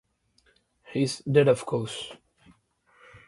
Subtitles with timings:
[0.91, 2.11] He's dead of course!